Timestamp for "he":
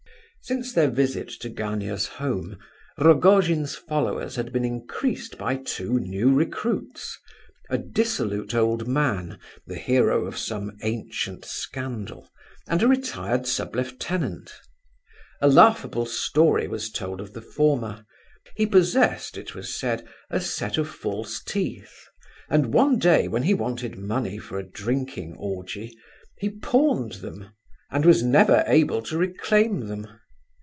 18.55-18.65, 23.43-23.53, 26.39-26.49